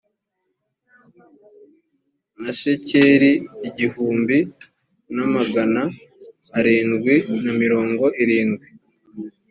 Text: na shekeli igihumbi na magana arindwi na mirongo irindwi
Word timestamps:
na 2.41 2.51
shekeli 2.59 3.31
igihumbi 3.67 4.37
na 5.15 5.23
magana 5.35 5.81
arindwi 6.57 7.15
na 7.43 7.51
mirongo 7.61 8.03
irindwi 8.21 8.67